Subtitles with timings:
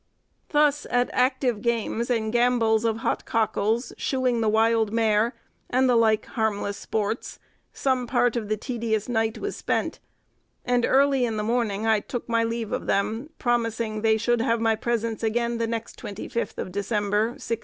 [0.49, 5.35] Thus, at active games and gambols of hot cockles, shoeing the wild mare,
[5.69, 7.37] and the like harmless sports,
[7.71, 9.99] some part of the tedious night was spent;
[10.65, 14.59] and early in the morning, I took my leave of them, promising they should have
[14.59, 17.59] my presence again the next 25th of December, 1653.